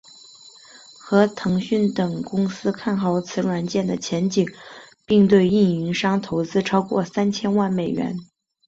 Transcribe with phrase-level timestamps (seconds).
[0.99, 4.47] 和腾讯等公司看好此软件的前景
[5.05, 8.17] 并对运营商投资超过三千万美元。